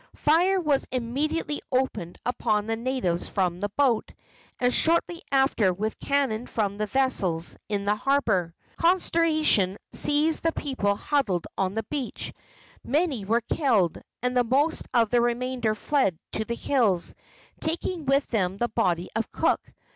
[0.15, 4.11] Fire was immediately opened upon the natives from the boat,
[4.59, 8.55] and shortly after with cannon from the vessels in the harbor.
[8.77, 12.33] Consternation seized the people huddled on the beach.
[12.83, 17.13] Many were killed, and the most of the remainder fled to the hills,
[17.59, 19.61] taking with them the body of Cook.